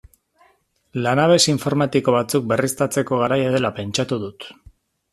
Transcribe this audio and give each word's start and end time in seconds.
Lanabes 1.07 1.45
informatiko 1.53 2.17
batzuk 2.17 2.49
berriztatzeko 2.55 3.23
garaia 3.23 3.55
dela 3.59 3.75
pentsatu 3.81 4.23
dut. 4.29 4.53